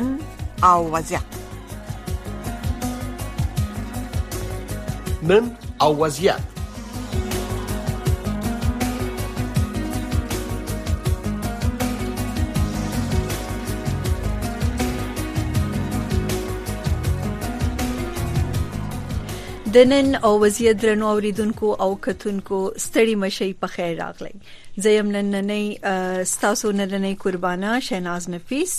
[0.00, 0.16] نن
[0.62, 1.22] او وضعیت
[5.22, 5.48] نن
[5.80, 6.40] او وضعیت
[19.74, 24.34] د نن او وضعیت درنو اوریدونکو او کتونکو ستړي مشي په خیر راغلی
[24.82, 28.72] زیم نننې ستاسو نننې قربانا شیناز نفیس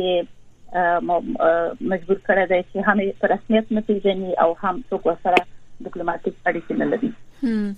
[1.91, 5.39] مجبور کړی دی چې هم په رسمیت نه پیژني او هم څوک سره
[5.83, 7.09] ډیپلوماټیک اړیکې نه لري
[7.43, 7.73] هم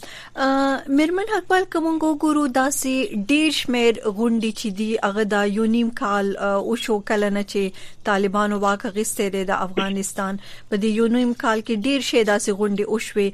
[0.97, 6.75] مېرمن حقبال کوم ګورو داسې ډیر شمیر غونډي چې دی هغه دا یونیم کال او
[6.83, 11.89] شو کله نه چې طالبانو واقع غسته دی د افغانستان په دې یونیم کال کې
[11.89, 13.27] ډیر شی داسې غونډي او شوي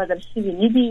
[0.00, 0.90] بدل شوی نه دي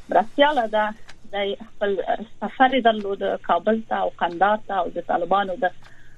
[0.09, 0.93] مرستياله ده
[1.33, 1.95] د خپل
[2.41, 5.71] سفر درلود کابل ته او قندار ته او د طالبانو د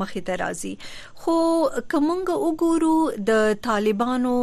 [0.00, 0.72] مخې ته راځي
[1.20, 1.36] خو
[1.92, 2.96] کومنګ وګورو
[3.28, 3.30] د
[3.68, 4.34] طالبانو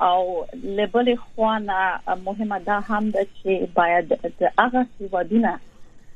[0.00, 4.18] او لبل خوانه مهمه ده هم ده چې باید
[4.58, 5.58] هغه هیوادونه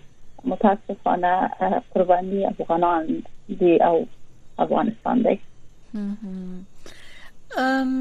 [0.52, 3.10] متاسفانه قرباني افغانان
[3.62, 3.96] دي او
[4.68, 5.36] افغانستان دی
[5.96, 7.92] ام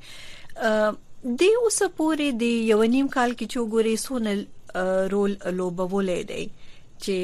[1.25, 4.33] د اوس پورې د یو نیم کال کې چې ګوري سونه
[5.13, 6.45] رول لوبولې دی
[7.03, 7.17] چې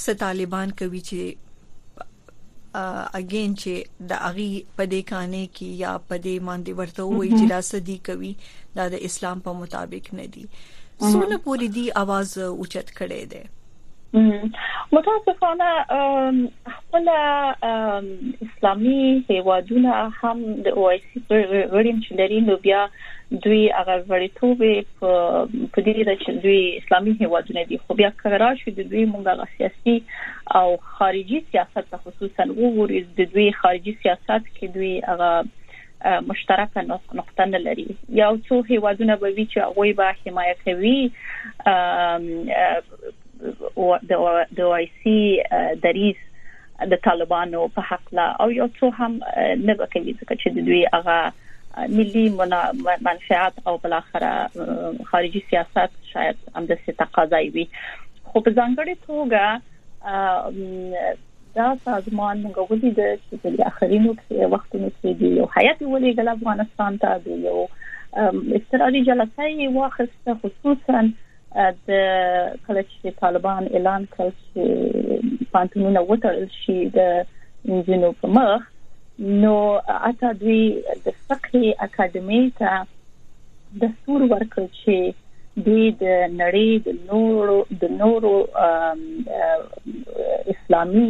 [0.00, 2.80] ست طالبان کوي چې
[3.18, 3.74] اگین چې
[4.12, 8.32] د اغي پدې کانه کې یا پدې باندې ورته وایي چې دا سدي کوي
[8.80, 10.44] دا د اسلام په مطابق نه دی
[11.10, 12.28] سونه پوری دی आवाज
[12.60, 13.42] اوچت کړي دی
[14.92, 15.64] متاسفانه
[16.66, 17.08] خپل
[18.46, 21.20] اسلامي هیوادونه هم د او ای سی
[21.72, 22.80] غړیم چې لري نو بیا
[23.44, 24.58] دوی هغه وړتوب
[25.72, 29.32] په دې د چې دوی اسلامي هیوادونه دي خو بیا کرا شو د دوی مونږه
[29.58, 29.96] سیاسي
[30.60, 35.30] او خارجي سیاست ته خصوصا وګورئ د دوی خارجي سیاست کې دوی هغه
[36.30, 41.00] مشترکه نقطه نه لري یو څو هیوادونه به وی چې هغه به حمایت کوي
[44.58, 45.16] د او آی سي
[45.84, 46.20] دریس
[46.92, 49.12] د طالبانو په حق لا او یو څو هم
[49.66, 51.18] نه کوي ځکه چې د دوی هغه
[51.96, 52.24] ملي
[53.08, 54.32] منفعت او بل اخره
[55.12, 59.44] خارجي سیاست شاید هم د ستقاضای وي خو په ځانګړي توګه
[61.58, 64.10] دا سازمان موږ ولیدل چې د اخرینو
[64.54, 67.58] وختونو کې دی یو حیات ولې ګل افغانستان ته دی یو
[68.58, 70.98] استراري جلسه یې واخیسته خصوصا
[71.54, 71.90] د
[72.66, 74.62] کله چې طالبان اعلان کړ چې
[75.52, 77.00] پانتونونه وټرل شي د
[77.68, 78.60] انجینو په مخ
[79.44, 79.54] نو
[80.08, 80.62] اته دوی
[81.04, 82.72] د فقهي اکیډمي ته
[83.84, 84.96] دستور ورکړ چې
[85.68, 86.04] دوی د
[86.40, 88.34] نړۍ د نورو د نورو
[90.54, 91.08] اسلامي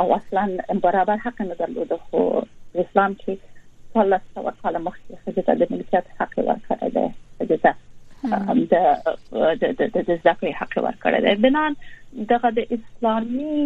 [0.00, 0.44] او اصلا
[0.86, 2.20] برابر حق نه درلود خو
[2.84, 3.34] اسلام کې
[3.92, 7.06] ټول څه کال مخکې خځې ته د ملکیت حق ورکړی دی
[7.38, 7.72] خځې ته
[8.72, 8.74] د
[9.80, 11.72] د د د ځکه حق ورکړی دی بنان
[12.34, 13.56] دغه د اسلامي